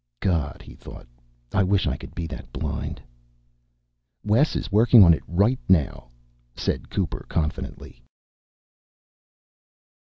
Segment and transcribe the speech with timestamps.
[0.19, 1.05] God, he thought,
[1.53, 2.99] I wish I could be that blind!
[4.23, 6.09] "Wes is working on it right now,"
[6.55, 8.01] said Cooper confidently.